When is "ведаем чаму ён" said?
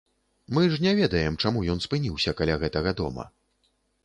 0.99-1.83